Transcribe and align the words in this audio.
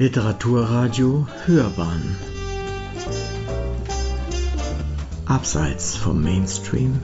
Literaturradio 0.00 1.26
Hörbahn. 1.44 2.16
Abseits 5.26 5.96
vom 5.96 6.22
Mainstream. 6.22 7.00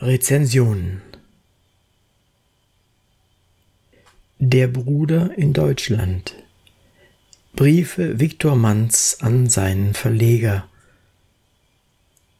Rezensionen 0.00 1.02
Der 4.38 4.68
Bruder 4.68 5.36
in 5.36 5.52
Deutschland. 5.52 6.34
Briefe 7.52 8.18
Viktor 8.18 8.56
Manns 8.56 9.18
an 9.20 9.50
seinen 9.50 9.92
Verleger. 9.92 10.66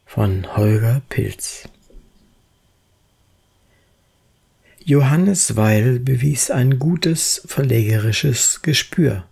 Von 0.06 0.56
Holger 0.56 1.02
Pilz 1.10 1.68
Johannes 4.88 5.54
Weil 5.54 6.00
bewies 6.00 6.50
ein 6.50 6.78
gutes 6.78 7.42
verlegerisches 7.44 8.62
Gespür. 8.62 9.24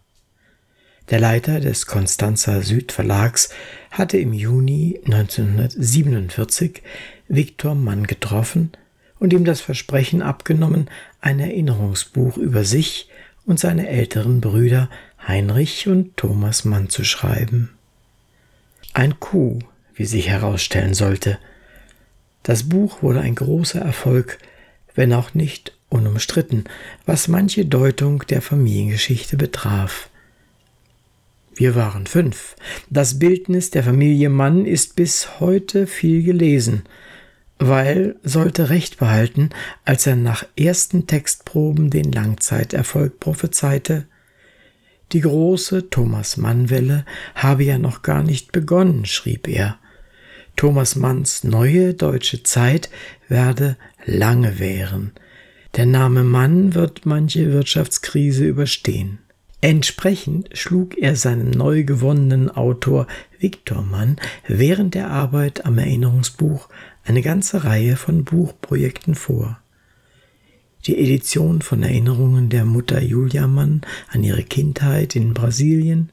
Der 1.09 1.19
Leiter 1.19 1.61
des 1.61 1.87
Konstanzer 1.87 2.61
Südverlags 2.61 3.49
hatte 3.91 4.19
im 4.19 4.35
Juni 4.35 5.01
1947 5.07 6.83
Viktor 7.29 7.75
Mann 7.75 8.07
getroffen 8.07 8.73
und 9.19 9.33
ihm 9.33 9.47
das 9.47 9.63
Versprechen 9.63 10.21
abgenommen, 10.21 10.91
ein 11.23 11.41
Erinnerungsbuch 11.41 12.37
über 12.37 12.65
sich 12.65 13.09
und 13.47 13.59
seine 13.59 13.89
älteren 13.89 14.43
Brüder 14.43 14.91
Heinrich 15.27 15.89
und 15.89 16.19
Thomas 16.19 16.67
Mann 16.67 16.91
zu 16.91 17.03
schreiben. 17.03 17.71
Ein 18.93 19.19
Coup, 19.21 19.61
wie 19.95 20.05
sich 20.05 20.29
herausstellen 20.29 20.93
sollte. 20.93 21.39
Das 22.43 22.65
Buch 22.65 23.01
wurde 23.01 23.23
ein 23.23 23.35
großer 23.35 23.81
Erfolg, 23.81 24.39
wenn 24.97 25.13
auch 25.13 25.35
nicht 25.35 25.73
unumstritten, 25.89 26.65
was 27.05 27.29
manche 27.29 27.65
Deutung 27.65 28.25
der 28.29 28.43
Familiengeschichte 28.43 29.37
betraf. 29.37 30.11
Wir 31.55 31.75
waren 31.75 32.07
fünf. 32.07 32.57
Das 32.91 33.19
Bildnis 33.19 33.71
der 33.71 33.83
Familie 33.83 34.29
Mann 34.29 34.67
ist 34.67 34.97
bis 34.97 35.41
heute 35.41 35.87
viel 35.87 36.23
gelesen. 36.23 36.83
Weil 37.59 38.17
sollte 38.23 38.69
Recht 38.69 38.99
behalten, 38.99 39.49
als 39.87 40.07
er 40.07 40.17
nach 40.17 40.45
ersten 40.59 41.07
Textproben 41.07 41.89
den 41.89 42.13
Langzeiterfolg 42.13 43.19
prophezeite. 43.19 44.05
Die 45.13 45.21
große 45.21 45.89
Thomas 45.89 46.37
Mann-Welle 46.37 47.07
habe 47.35 47.65
ja 47.65 47.79
noch 47.79 48.03
gar 48.03 48.23
nicht 48.23 48.53
begonnen, 48.53 49.07
schrieb 49.07 49.49
er. 49.49 49.79
Thomas 50.57 50.97
Manns 50.97 51.45
neue 51.45 51.93
deutsche 51.93 52.43
Zeit 52.43 52.89
werde 53.29 53.77
lange 54.07 54.59
währen. 54.59 55.13
Der 55.77 55.85
Name 55.85 56.25
Mann 56.25 56.75
wird 56.75 57.05
manche 57.05 57.53
Wirtschaftskrise 57.53 58.47
überstehen. 58.47 59.19
Entsprechend 59.61 60.57
schlug 60.57 60.97
er 60.97 61.15
seinem 61.17 61.51
neu 61.51 61.85
gewonnenen 61.85 62.51
Autor 62.51 63.07
Viktor 63.39 63.83
Mann 63.83 64.17
während 64.47 64.95
der 64.95 65.11
Arbeit 65.11 65.67
am 65.67 65.77
Erinnerungsbuch 65.77 66.69
eine 67.05 67.21
ganze 67.21 67.65
Reihe 67.65 67.97
von 67.97 68.25
Buchprojekten 68.25 69.15
vor. 69.15 69.59
Die 70.87 70.97
Edition 70.97 71.63
von 71.63 71.83
Erinnerungen 71.83 72.49
der 72.49 72.65
Mutter 72.65 73.03
Julia 73.03 73.47
Mann 73.47 73.83
an 74.09 74.23
ihre 74.23 74.45
Kindheit 74.45 75.17
in 75.17 75.35
Brasilien, 75.35 76.11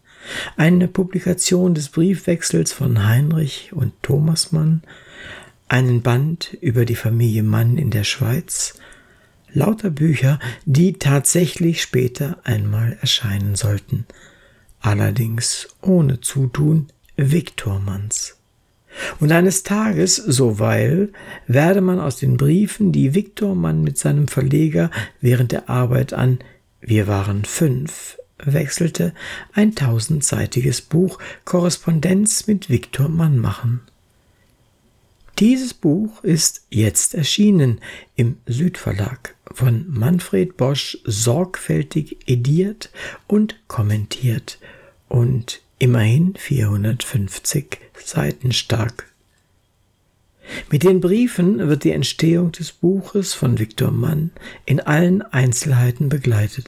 eine 0.58 0.88
Publikation 0.88 1.74
des 1.74 1.90
Briefwechsels 1.90 2.72
von 2.72 3.06
Heinrich 3.08 3.72
und 3.74 3.94
Thomas 4.02 4.52
Mann, 4.52 4.82
einen 5.68 6.02
Band 6.02 6.56
über 6.62 6.86
die 6.86 6.96
Familie 6.96 7.44
Mann 7.44 7.78
in 7.78 7.90
der 7.90 8.04
Schweiz, 8.04 8.76
lauter 9.54 9.90
Bücher, 9.90 10.40
die 10.66 10.94
tatsächlich 10.94 11.82
später 11.82 12.38
einmal 12.44 12.98
erscheinen 13.02 13.56
sollten, 13.56 14.06
allerdings 14.82 15.68
ohne 15.82 16.22
Zutun 16.22 16.88
Viktor 17.16 17.80
Manns. 17.80 18.38
Und 19.20 19.32
eines 19.32 19.64
Tages, 19.64 20.16
so 20.16 20.60
weil, 20.60 21.12
werde 21.48 21.82
man 21.82 22.00
aus 22.00 22.18
den 22.18 22.38
Briefen, 22.38 22.92
die 22.92 23.16
Viktor 23.16 23.56
Mann 23.56 23.82
mit 23.82 23.98
seinem 23.98 24.28
Verleger 24.28 24.92
während 25.20 25.52
der 25.52 25.70
Arbeit 25.70 26.14
an 26.14 26.40
Wir 26.80 27.08
waren 27.08 27.46
fünf 27.46 28.18
wechselte, 28.46 29.14
ein 29.54 29.76
tausendseitiges 29.76 30.82
Buch 30.82 31.20
Korrespondenz 31.46 32.48
mit 32.48 32.70
Viktor 32.70 33.10
Mann 33.10 33.38
machen. 33.38 33.82
Dieses 35.40 35.74
Buch 35.74 36.24
ist 36.24 36.66
jetzt 36.70 37.16
erschienen 37.16 37.82
im 38.16 38.38
Südverlag 38.46 39.36
von 39.52 39.86
Manfred 39.90 40.58
Bosch 40.58 40.98
sorgfältig 41.06 42.18
ediert 42.28 42.92
und 43.28 43.56
kommentiert 43.68 44.60
und 45.10 45.62
immerhin 45.80 46.36
450 46.36 47.80
Seiten 48.04 48.52
stark. 48.52 49.12
Mit 50.70 50.84
den 50.84 51.00
Briefen 51.02 51.68
wird 51.68 51.84
die 51.84 51.92
Entstehung 51.92 52.52
des 52.52 52.72
Buches 52.72 53.34
von 53.34 53.60
Viktor 53.60 53.92
Mann 53.92 54.32
in 54.66 54.80
allen 54.80 55.22
Einzelheiten 55.22 56.10
begleitet. 56.10 56.66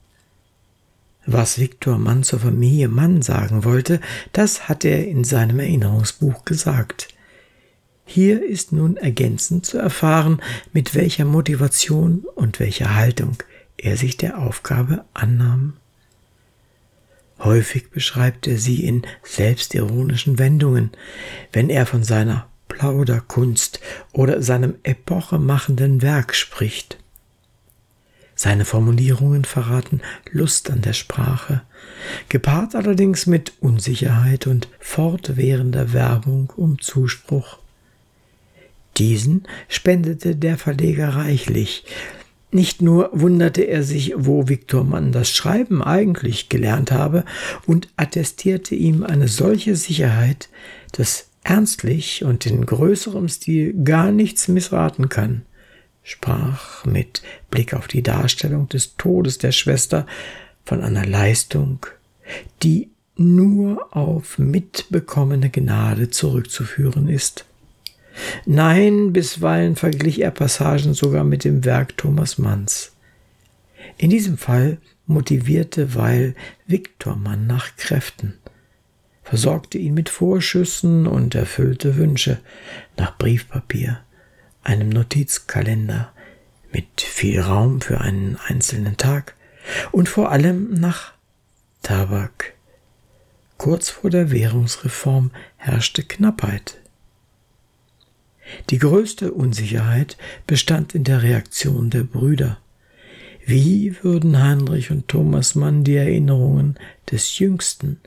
Was 1.25 1.59
Viktor 1.59 1.97
Mann 1.97 2.24
zur 2.24 2.40
Familie 2.40 2.88
Mann 2.88 3.22
sagen 3.22 3.63
wollte, 3.63 4.00
das 4.31 4.69
hat 4.69 4.86
er 4.86 5.08
in 5.08 5.24
seinem 5.24 5.59
Erinnerungsbuch 5.59 6.46
gesagt. 6.46 7.08
Hier 8.06 8.46
ist 8.46 8.72
nun 8.72 8.97
ergänzend 8.97 9.66
zu 9.66 9.80
erfahren, 9.80 10.40
mit 10.72 10.94
welcher 10.94 11.25
Motivation 11.25 12.24
und 12.36 12.59
welcher 12.59 12.94
Haltung 12.94 13.38
er 13.78 13.97
sich 13.97 14.18
der 14.18 14.38
Aufgabe 14.38 15.06
annahm. 15.16 15.74
Häufig 17.40 17.90
beschreibt 17.90 18.47
er 18.47 18.57
sie 18.57 18.86
in 18.86 19.02
selbstironischen 19.24 20.38
Wendungen, 20.38 20.92
wenn 21.52 21.69
er 21.69 21.86
von 21.88 22.03
seiner 22.03 22.47
Plauderkunst 22.69 23.80
oder 24.13 24.42
seinem 24.42 24.75
epochemachenden 24.84 26.02
Werk 26.02 26.36
spricht. 26.36 26.97
Seine 28.45 28.63
Formulierungen 28.63 29.44
verraten 29.44 30.01
Lust 30.29 30.69
an 30.69 30.83
der 30.83 30.94
Sprache, 30.94 31.63
gepaart 32.29 32.75
allerdings 32.75 33.25
mit 33.25 33.53
Unsicherheit 33.59 34.45
und 34.45 34.67
fortwährender 34.78 35.94
Werbung 35.94 36.53
um 36.56 36.79
Zuspruch. 36.79 37.57
Diesen 38.97 39.47
spendete 39.67 40.35
der 40.35 40.59
Verleger 40.59 41.16
reichlich. 41.16 41.85
Nicht 42.51 42.83
nur 42.83 43.09
wunderte 43.13 43.63
er 43.63 43.81
sich, 43.81 44.13
wo 44.16 44.47
Viktor 44.47 44.83
Mann 44.83 45.12
das 45.12 45.31
Schreiben 45.31 45.81
eigentlich 45.81 46.47
gelernt 46.47 46.91
habe, 46.91 47.25
und 47.66 47.88
attestierte 47.97 48.75
ihm 48.75 49.03
eine 49.03 49.27
solche 49.27 49.75
Sicherheit, 49.75 50.50
dass 50.91 51.31
ernstlich 51.44 52.23
und 52.23 52.45
in 52.45 52.63
größerem 52.63 53.27
Stil 53.27 53.73
gar 53.83 54.12
nichts 54.12 54.47
missraten 54.47 55.09
kann 55.09 55.41
sprach 56.06 56.86
mit 56.86 57.24
Blick 57.50 57.74
auf 57.74 57.88
die 57.88 58.04
Darstellung 58.04 58.70
des 58.70 58.96
Todes 58.96 59.40
der 59.40 59.52
Schwester 59.52 60.06
von 60.64 60.82
einer 60.82 61.06
Leistung, 61.06 61.86
die 62.64 62.92
nur 63.18 63.96
auf 63.96 64.38
mitbekommene 64.38 65.50
Gnade 65.50 66.12
zurückzuführen 66.12 67.10
ist. 67.10 67.46
Nein, 68.46 69.14
bisweilen 69.14 69.76
verglich 69.76 70.22
er 70.22 70.32
Passagen 70.32 70.94
sogar 70.94 71.24
mit 71.24 71.44
dem 71.44 71.66
Werk 71.66 71.98
Thomas 71.98 72.38
Manns. 72.38 72.94
In 73.98 74.10
diesem 74.12 74.38
Fall 74.38 74.78
motivierte 75.08 75.96
Weil 75.96 76.36
Viktor 76.68 77.16
Mann 77.16 77.48
nach 77.48 77.76
Kräften, 77.78 78.36
versorgte 79.24 79.80
ihn 79.80 79.96
mit 79.96 80.10
Vorschüssen 80.10 81.08
und 81.08 81.34
erfüllte 81.34 81.98
Wünsche 81.98 82.40
nach 82.96 83.18
Briefpapier, 83.18 84.05
einem 84.65 84.89
Notizkalender 84.89 86.12
mit 86.71 87.01
viel 87.01 87.39
Raum 87.39 87.81
für 87.81 88.01
einen 88.01 88.38
einzelnen 88.47 88.97
Tag 88.97 89.35
und 89.91 90.09
vor 90.09 90.31
allem 90.31 90.73
nach 90.73 91.13
Tabak. 91.81 92.53
Kurz 93.57 93.89
vor 93.89 94.09
der 94.09 94.31
Währungsreform 94.31 95.31
herrschte 95.57 96.03
Knappheit. 96.03 96.77
Die 98.69 98.77
größte 98.77 99.31
Unsicherheit 99.31 100.17
bestand 100.45 100.94
in 100.94 101.03
der 101.03 101.23
Reaktion 101.23 101.89
der 101.89 102.03
Brüder. 102.03 102.59
Wie 103.45 103.95
würden 104.01 104.41
Heinrich 104.41 104.91
und 104.91 105.07
Thomas 105.07 105.56
Mann 105.56 105.83
die 105.83 105.95
Erinnerungen 105.95 106.77
des 107.12 107.38
jüngsten, 107.39 108.00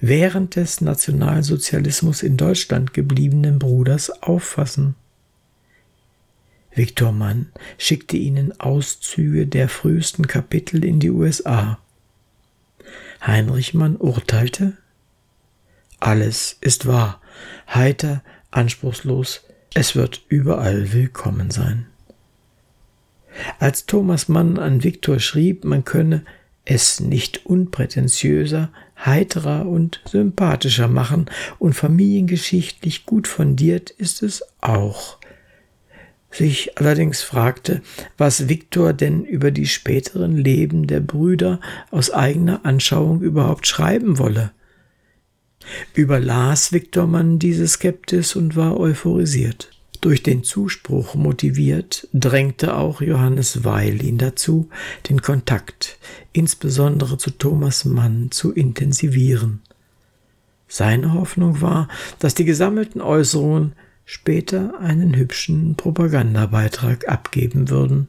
während 0.00 0.56
des 0.56 0.80
Nationalsozialismus 0.80 2.22
in 2.22 2.36
Deutschland 2.36 2.94
gebliebenen 2.94 3.58
Bruders 3.58 4.10
auffassen? 4.22 4.94
Viktor 6.76 7.10
Mann 7.10 7.46
schickte 7.78 8.18
ihnen 8.18 8.60
Auszüge 8.60 9.46
der 9.46 9.70
frühesten 9.70 10.26
Kapitel 10.26 10.84
in 10.84 11.00
die 11.00 11.10
USA. 11.10 11.78
Heinrich 13.26 13.72
Mann 13.72 13.96
urteilte, 13.96 14.76
alles 15.98 16.58
ist 16.60 16.86
wahr, 16.86 17.22
heiter, 17.66 18.22
anspruchslos, 18.50 19.44
es 19.72 19.96
wird 19.96 20.20
überall 20.28 20.92
willkommen 20.92 21.50
sein. 21.50 21.86
Als 23.58 23.86
Thomas 23.86 24.28
Mann 24.28 24.58
an 24.58 24.84
Viktor 24.84 25.18
schrieb, 25.18 25.64
man 25.64 25.84
könne 25.84 26.24
es 26.66 27.00
nicht 27.00 27.46
unprätentiöser, 27.46 28.70
heiterer 29.02 29.66
und 29.66 30.02
sympathischer 30.04 30.88
machen 30.88 31.26
und 31.58 31.72
familiengeschichtlich 31.72 33.06
gut 33.06 33.28
fundiert 33.28 33.88
ist 33.88 34.22
es 34.22 34.42
auch. 34.60 35.18
Sich 36.30 36.76
allerdings 36.78 37.22
fragte, 37.22 37.82
was 38.18 38.48
Viktor 38.48 38.92
denn 38.92 39.24
über 39.24 39.50
die 39.50 39.66
späteren 39.66 40.36
Leben 40.36 40.86
der 40.86 41.00
Brüder 41.00 41.60
aus 41.90 42.10
eigener 42.10 42.64
Anschauung 42.64 43.22
überhaupt 43.22 43.66
schreiben 43.66 44.18
wolle. 44.18 44.50
Überlas 45.94 46.72
Viktor 46.72 47.06
Mann 47.06 47.38
diese 47.38 47.66
Skeptis 47.66 48.36
und 48.36 48.54
war 48.56 48.78
euphorisiert. 48.78 49.70
Durch 50.00 50.22
den 50.22 50.44
Zuspruch 50.44 51.14
motiviert, 51.14 52.06
drängte 52.12 52.76
auch 52.76 53.00
Johannes 53.00 53.64
Weil 53.64 54.04
ihn 54.04 54.18
dazu, 54.18 54.68
den 55.08 55.22
Kontakt, 55.22 55.98
insbesondere 56.32 57.18
zu 57.18 57.30
Thomas 57.30 57.84
Mann, 57.84 58.30
zu 58.30 58.52
intensivieren. 58.52 59.62
Seine 60.68 61.14
Hoffnung 61.14 61.60
war, 61.60 61.88
dass 62.18 62.34
die 62.34 62.44
gesammelten 62.44 63.00
Äußerungen 63.00 63.72
später 64.06 64.78
einen 64.78 65.16
hübschen 65.16 65.74
Propagandabeitrag 65.74 67.08
abgeben 67.08 67.68
würden. 67.68 68.08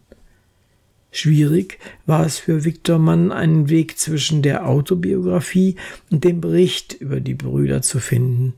Schwierig 1.12 1.80
war 2.06 2.26
es 2.26 2.38
für 2.38 2.64
Viktor 2.64 3.00
Mann, 3.00 3.32
einen 3.32 3.70
Weg 3.70 3.98
zwischen 3.98 4.44
der 4.44 4.68
Autobiografie 4.68 5.76
und 6.12 6.24
dem 6.24 6.40
Bericht 6.40 6.94
über 6.94 7.20
die 7.20 7.34
Brüder 7.34 7.82
zu 7.82 8.00
finden. 8.00 8.54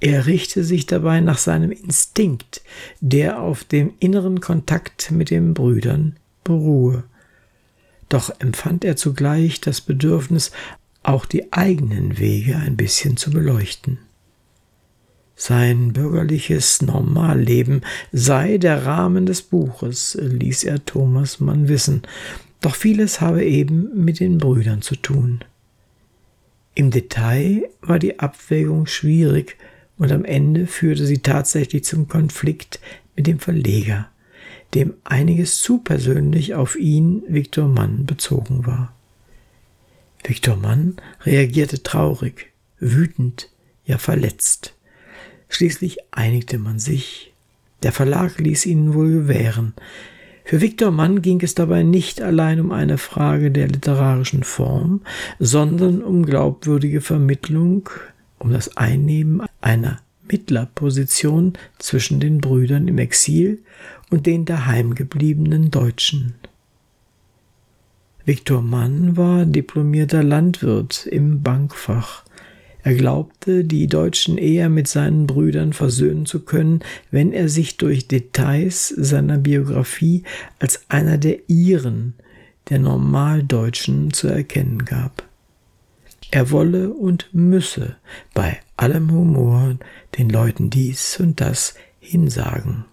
Er 0.00 0.26
richte 0.26 0.64
sich 0.64 0.86
dabei 0.86 1.20
nach 1.20 1.38
seinem 1.38 1.70
Instinkt, 1.70 2.62
der 3.00 3.40
auf 3.40 3.62
dem 3.62 3.92
inneren 4.00 4.40
Kontakt 4.40 5.12
mit 5.12 5.30
den 5.30 5.54
Brüdern 5.54 6.16
beruhe. 6.42 7.04
Doch 8.08 8.32
empfand 8.40 8.84
er 8.84 8.96
zugleich 8.96 9.60
das 9.60 9.80
Bedürfnis, 9.80 10.50
auch 11.04 11.26
die 11.26 11.52
eigenen 11.52 12.18
Wege 12.18 12.56
ein 12.56 12.76
bisschen 12.76 13.16
zu 13.16 13.30
beleuchten. 13.30 13.98
Sein 15.42 15.94
bürgerliches 15.94 16.82
Normalleben 16.82 17.80
sei 18.12 18.58
der 18.58 18.84
Rahmen 18.84 19.24
des 19.24 19.40
Buches, 19.40 20.18
ließ 20.20 20.64
er 20.64 20.84
Thomas 20.84 21.40
Mann 21.40 21.66
wissen, 21.66 22.02
doch 22.60 22.74
vieles 22.74 23.22
habe 23.22 23.42
eben 23.42 24.04
mit 24.04 24.20
den 24.20 24.36
Brüdern 24.36 24.82
zu 24.82 24.96
tun. 24.96 25.40
Im 26.74 26.90
Detail 26.90 27.70
war 27.80 27.98
die 27.98 28.20
Abwägung 28.20 28.84
schwierig, 28.84 29.56
und 29.96 30.12
am 30.12 30.26
Ende 30.26 30.66
führte 30.66 31.06
sie 31.06 31.20
tatsächlich 31.20 31.84
zum 31.84 32.06
Konflikt 32.06 32.78
mit 33.16 33.26
dem 33.26 33.38
Verleger, 33.38 34.10
dem 34.74 34.92
einiges 35.04 35.62
zu 35.62 35.78
persönlich 35.78 36.54
auf 36.54 36.76
ihn, 36.76 37.22
Viktor 37.28 37.66
Mann, 37.66 38.04
bezogen 38.04 38.66
war. 38.66 38.94
Viktor 40.22 40.56
Mann 40.56 40.96
reagierte 41.24 41.82
traurig, 41.82 42.52
wütend, 42.78 43.48
ja 43.86 43.96
verletzt. 43.96 44.74
Schließlich 45.50 45.98
einigte 46.12 46.58
man 46.58 46.78
sich. 46.78 47.34
Der 47.82 47.92
Verlag 47.92 48.38
ließ 48.38 48.64
ihnen 48.64 48.94
wohl 48.94 49.10
gewähren. 49.10 49.74
Für 50.44 50.60
Viktor 50.60 50.90
Mann 50.90 51.22
ging 51.22 51.40
es 51.42 51.54
dabei 51.54 51.82
nicht 51.82 52.22
allein 52.22 52.60
um 52.60 52.72
eine 52.72 52.98
Frage 52.98 53.50
der 53.50 53.68
literarischen 53.68 54.42
Form, 54.42 55.02
sondern 55.38 56.02
um 56.02 56.24
glaubwürdige 56.24 57.00
Vermittlung 57.00 57.88
um 58.38 58.52
das 58.52 58.76
Einnehmen 58.76 59.42
einer 59.60 60.00
Mittlerposition 60.30 61.54
zwischen 61.78 62.20
den 62.20 62.40
Brüdern 62.40 62.88
im 62.88 62.98
Exil 62.98 63.60
und 64.10 64.26
den 64.26 64.44
daheimgebliebenen 64.44 65.70
Deutschen. 65.70 66.34
Viktor 68.24 68.62
Mann 68.62 69.16
war 69.16 69.44
diplomierter 69.44 70.22
Landwirt 70.22 71.06
im 71.06 71.42
Bankfach. 71.42 72.24
Er 72.82 72.94
glaubte, 72.94 73.64
die 73.64 73.86
Deutschen 73.86 74.38
eher 74.38 74.68
mit 74.68 74.88
seinen 74.88 75.26
Brüdern 75.26 75.72
versöhnen 75.72 76.26
zu 76.26 76.40
können, 76.40 76.80
wenn 77.10 77.32
er 77.32 77.48
sich 77.48 77.76
durch 77.76 78.08
Details 78.08 78.88
seiner 78.88 79.38
Biografie 79.38 80.24
als 80.58 80.84
einer 80.88 81.18
der 81.18 81.48
ihren, 81.48 82.14
der 82.70 82.78
Normaldeutschen, 82.78 84.12
zu 84.12 84.28
erkennen 84.28 84.84
gab. 84.84 85.24
Er 86.30 86.50
wolle 86.50 86.90
und 86.90 87.28
müsse 87.32 87.96
bei 88.34 88.58
allem 88.76 89.10
Humor 89.10 89.76
den 90.16 90.30
Leuten 90.30 90.70
dies 90.70 91.18
und 91.18 91.40
das 91.40 91.74
hinsagen. 91.98 92.84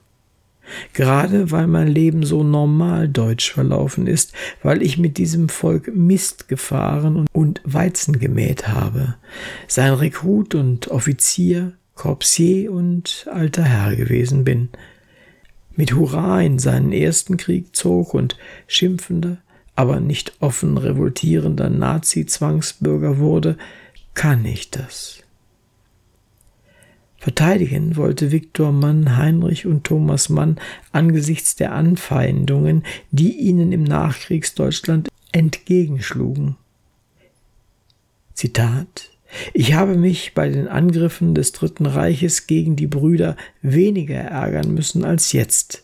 Gerade 0.93 1.51
weil 1.51 1.67
mein 1.67 1.87
Leben 1.87 2.23
so 2.23 2.43
normal 2.43 3.07
deutsch 3.07 3.51
verlaufen 3.51 4.07
ist, 4.07 4.33
weil 4.63 4.81
ich 4.81 4.97
mit 4.97 5.17
diesem 5.17 5.49
Volk 5.49 5.93
Mist 5.95 6.47
gefahren 6.47 7.27
und 7.33 7.61
Weizen 7.63 8.19
gemäht 8.19 8.67
habe, 8.67 9.15
sein 9.67 9.93
Rekrut 9.93 10.55
und 10.55 10.87
Offizier, 10.89 11.73
Corpsier 11.95 12.71
und 12.71 13.27
alter 13.31 13.63
Herr 13.63 13.95
gewesen 13.95 14.43
bin, 14.43 14.69
mit 15.75 15.93
Hurra 15.93 16.41
in 16.41 16.59
seinen 16.59 16.91
ersten 16.91 17.37
Krieg 17.37 17.75
zog 17.75 18.13
und 18.13 18.37
schimpfender, 18.67 19.37
aber 19.75 19.99
nicht 19.99 20.33
offen 20.39 20.77
revoltierender 20.77 21.69
Nazi-Zwangsbürger 21.69 23.19
wurde, 23.19 23.57
kann 24.15 24.43
ich 24.43 24.71
das. 24.71 25.19
Verteidigen 27.27 27.97
wollte 27.97 28.31
Viktor 28.31 28.71
Mann 28.71 29.17
Heinrich 29.17 29.65
und 29.65 29.83
Thomas 29.83 30.29
Mann 30.29 30.55
angesichts 30.93 31.57
der 31.57 31.73
Anfeindungen, 31.73 32.85
die 33.11 33.33
ihnen 33.33 33.73
im 33.73 33.83
Nachkriegsdeutschland 33.83 35.09
entgegenschlugen. 35.33 36.55
Zitat 38.33 39.09
Ich 39.51 39.73
habe 39.73 39.97
mich 39.97 40.35
bei 40.35 40.47
den 40.47 40.69
Angriffen 40.69 41.35
des 41.35 41.51
Dritten 41.51 41.85
Reiches 41.85 42.47
gegen 42.47 42.77
die 42.77 42.87
Brüder 42.87 43.35
weniger 43.61 44.19
ärgern 44.19 44.73
müssen 44.73 45.03
als 45.03 45.33
jetzt. 45.33 45.83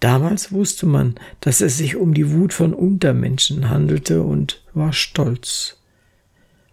Damals 0.00 0.50
wusste 0.50 0.86
man, 0.86 1.16
dass 1.40 1.60
es 1.60 1.76
sich 1.76 1.96
um 1.96 2.14
die 2.14 2.32
Wut 2.32 2.54
von 2.54 2.72
Untermenschen 2.72 3.68
handelte 3.68 4.22
und 4.22 4.64
war 4.72 4.94
stolz. 4.94 5.76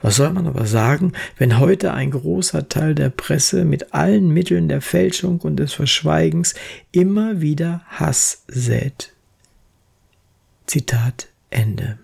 Was 0.01 0.15
soll 0.15 0.31
man 0.33 0.48
aber 0.48 0.65
sagen, 0.65 1.13
wenn 1.38 1.59
heute 1.59 1.94
ein 1.94 2.12
großer 2.12 2.69
Teil 2.69 2.95
der 2.95 3.09
Presse 3.09 3.65
mit 3.65 3.94
allen 3.94 4.30
Mitteln 4.30 4.68
der 4.68 4.81
Fälschung 4.81 5.39
und 5.42 5.57
des 5.57 5.74
Verschweigens 5.74 6.56
immer 6.92 7.42
wieder 7.42 7.81
Hass 7.88 8.43
sät? 8.48 9.13
Zitat 10.65 11.27
Ende. 11.50 12.00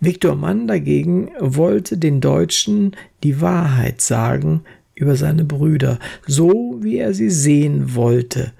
Viktor 0.00 0.34
Mann 0.34 0.66
dagegen 0.66 1.30
wollte 1.38 1.98
den 1.98 2.20
Deutschen 2.20 2.96
die 3.22 3.40
Wahrheit 3.40 4.00
sagen 4.00 4.64
über 4.94 5.14
seine 5.14 5.44
Brüder, 5.44 6.00
so 6.26 6.78
wie 6.80 6.96
er 6.96 7.14
sie 7.14 7.30
sehen 7.30 7.94
wollte, 7.94 8.52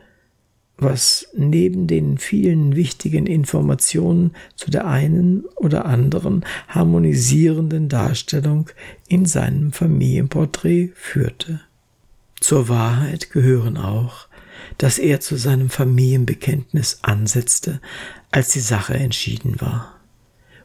was 0.79 1.27
neben 1.37 1.89
den 1.89 2.19
vielen 2.19 2.77
wichtigen 2.77 3.27
Informationen 3.27 4.33
zu 4.55 4.71
der 4.71 4.87
einen 4.87 5.45
oder 5.57 5.85
anderen 5.87 6.45
harmonisierenden 6.69 7.89
Darstellung 7.89 8.71
in 9.09 9.27
seinem 9.27 9.73
Familienporträt 9.73 10.93
führte. 10.95 11.61
Zur 12.41 12.69
Wahrheit 12.69 13.31
gehören 13.31 13.77
auch, 13.77 14.29
dass 14.79 14.99
er 14.99 15.21
zu 15.21 15.37
seinem 15.37 15.69
Familienbekenntnis 15.69 17.01
ansetzte, 17.03 17.81
als 18.31 18.51
die 18.51 18.61
Sache 18.61 18.95
entschieden 18.95 19.61
war 19.61 19.97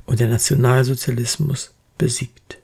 und 0.05 0.19
der 0.19 0.29
Nationalsozialismus 0.29 1.73
besiegt. 1.97 2.59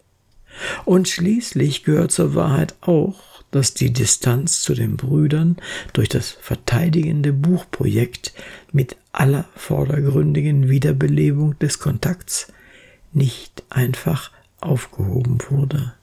Und 0.86 1.08
schließlich 1.08 1.84
gehört 1.84 2.12
zur 2.12 2.36
Wahrheit 2.36 2.76
auch, 2.82 3.29
dass 3.52 3.74
die 3.74 3.92
Distanz 3.92 4.62
zu 4.62 4.74
den 4.74 4.98
Brüdern 4.98 5.58
durch 5.94 6.10
das 6.10 6.32
verteidigende 6.32 7.34
Buchprojekt 7.34 8.34
mit 8.72 8.98
aller 9.12 9.46
vordergründigen 9.56 10.70
Wiederbelebung 10.70 11.58
des 11.60 11.80
Kontakts 11.80 12.52
nicht 13.12 13.64
einfach 13.70 14.32
aufgehoben 14.62 15.40
wurde. 15.50 15.94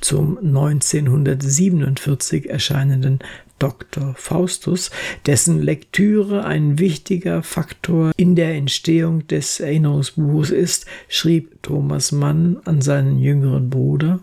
Zum 0.00 0.38
1947 0.38 2.48
erscheinenden 2.48 3.18
Dr. 3.58 4.14
Faustus, 4.16 4.90
dessen 5.26 5.60
Lektüre 5.60 6.44
ein 6.44 6.78
wichtiger 6.78 7.42
Faktor 7.42 8.12
in 8.16 8.36
der 8.36 8.54
Entstehung 8.54 9.26
des 9.26 9.58
Erinnerungsbuches 9.58 10.50
ist, 10.50 10.86
schrieb 11.08 11.60
Thomas 11.62 12.12
Mann 12.12 12.58
an 12.64 12.80
seinen 12.80 13.18
jüngeren 13.18 13.70
Bruder, 13.70 14.20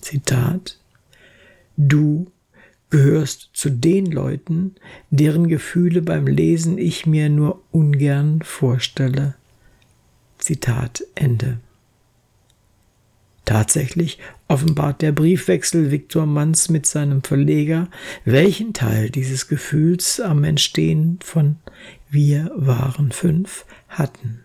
Zitat, 0.00 0.76
Du 1.82 2.30
gehörst 2.90 3.48
zu 3.54 3.70
den 3.70 4.04
Leuten, 4.04 4.74
deren 5.08 5.48
Gefühle 5.48 6.02
beim 6.02 6.26
Lesen 6.26 6.76
ich 6.76 7.06
mir 7.06 7.30
nur 7.30 7.62
ungern 7.70 8.42
vorstelle. 8.42 9.34
Zitat 10.36 11.02
Ende. 11.14 11.58
Tatsächlich 13.46 14.18
offenbart 14.46 15.00
der 15.00 15.12
Briefwechsel 15.12 15.90
Viktor 15.90 16.26
Manns 16.26 16.68
mit 16.68 16.84
seinem 16.84 17.22
Verleger, 17.22 17.88
welchen 18.26 18.74
Teil 18.74 19.08
dieses 19.08 19.48
Gefühls 19.48 20.20
am 20.20 20.44
Entstehen 20.44 21.18
von 21.24 21.56
Wir 22.10 22.50
waren 22.54 23.10
fünf 23.10 23.64
hatten. 23.88 24.44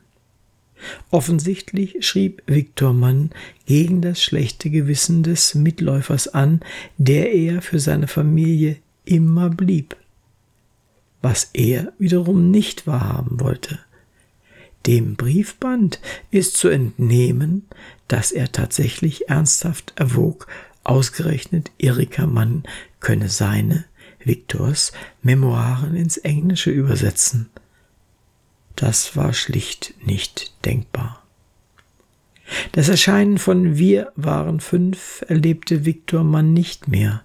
Offensichtlich 1.11 2.05
schrieb 2.05 2.43
Viktor 2.47 2.93
Mann 2.93 3.31
gegen 3.65 4.01
das 4.01 4.21
schlechte 4.21 4.69
Gewissen 4.69 5.23
des 5.23 5.55
Mitläufers 5.55 6.27
an, 6.27 6.59
der 6.97 7.33
er 7.33 7.61
für 7.61 7.79
seine 7.79 8.07
Familie 8.07 8.77
immer 9.05 9.49
blieb, 9.49 9.95
was 11.21 11.49
er 11.53 11.93
wiederum 11.97 12.51
nicht 12.51 12.87
wahrhaben 12.87 13.39
wollte. 13.39 13.79
Dem 14.85 15.15
Briefband 15.15 15.99
ist 16.29 16.57
zu 16.57 16.67
entnehmen, 16.67 17.65
dass 18.07 18.31
er 18.31 18.51
tatsächlich 18.51 19.29
ernsthaft 19.29 19.93
erwog, 19.95 20.47
ausgerechnet 20.83 21.71
Erika 21.79 22.27
Mann 22.27 22.63
könne 22.99 23.29
seine, 23.29 23.85
Viktors, 24.23 24.91
Memoiren 25.23 25.95
ins 25.95 26.17
Englische 26.17 26.69
übersetzen. 26.69 27.49
Das 28.75 29.15
war 29.15 29.33
schlicht 29.33 29.93
nicht 30.05 30.53
denkbar. 30.65 31.23
Das 32.73 32.89
Erscheinen 32.89 33.37
von 33.37 33.77
Wir 33.77 34.11
waren 34.15 34.59
fünf 34.59 35.23
erlebte 35.27 35.85
Viktor 35.85 36.23
Mann 36.23 36.53
nicht 36.53 36.87
mehr. 36.87 37.23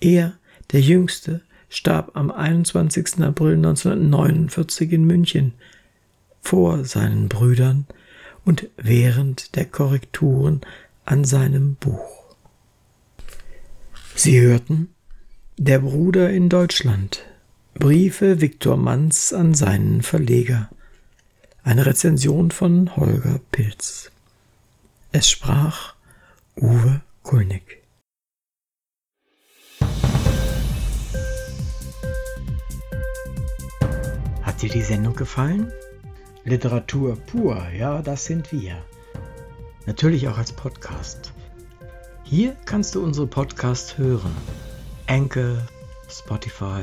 Er, 0.00 0.38
der 0.72 0.80
Jüngste, 0.80 1.42
starb 1.68 2.16
am 2.16 2.30
21. 2.30 3.20
April 3.20 3.56
1949 3.56 4.92
in 4.92 5.04
München, 5.04 5.52
vor 6.40 6.84
seinen 6.84 7.28
Brüdern 7.28 7.86
und 8.44 8.68
während 8.76 9.56
der 9.56 9.66
Korrekturen 9.66 10.62
an 11.04 11.24
seinem 11.24 11.74
Buch. 11.74 12.36
Sie 14.14 14.40
hörten 14.40 14.88
Der 15.58 15.80
Bruder 15.80 16.30
in 16.30 16.48
Deutschland 16.48 17.22
Briefe 17.78 18.40
Viktor 18.40 18.76
Manns 18.76 19.32
an 19.32 19.54
seinen 19.54 20.02
Verleger. 20.02 20.68
Eine 21.62 21.86
Rezension 21.86 22.50
von 22.50 22.96
Holger 22.96 23.38
Pilz. 23.52 24.10
Es 25.12 25.30
sprach 25.30 25.94
Uwe 26.56 27.02
Kulnig. 27.22 27.84
Hat 34.42 34.60
dir 34.60 34.70
die 34.70 34.82
Sendung 34.82 35.14
gefallen? 35.14 35.72
Literatur 36.42 37.14
pur, 37.14 37.64
ja, 37.68 38.02
das 38.02 38.24
sind 38.24 38.50
wir. 38.50 38.82
Natürlich 39.86 40.26
auch 40.26 40.38
als 40.38 40.52
Podcast. 40.52 41.32
Hier 42.24 42.56
kannst 42.64 42.96
du 42.96 43.04
unsere 43.04 43.28
Podcasts 43.28 43.96
hören. 43.98 44.34
Anchor, 45.06 45.58
Spotify, 46.08 46.82